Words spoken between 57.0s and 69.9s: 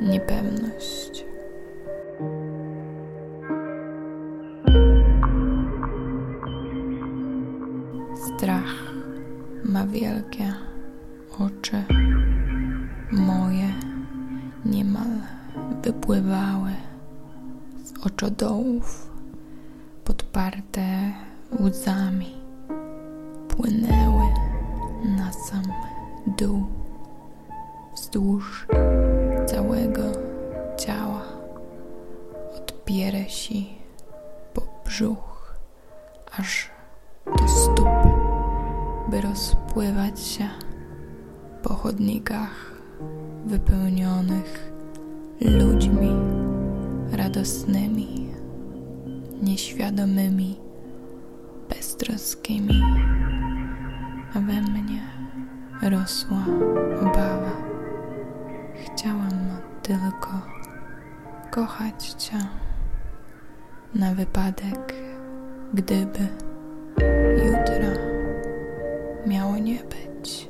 obawa. Tylko kochać Cię na wypadek, gdyby jutro miało nie